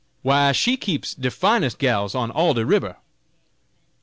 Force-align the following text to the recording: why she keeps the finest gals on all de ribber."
why 0.23 0.51
she 0.51 0.77
keeps 0.77 1.13
the 1.13 1.29
finest 1.29 1.77
gals 1.77 2.15
on 2.15 2.31
all 2.31 2.55
de 2.55 2.65
ribber." 2.65 2.95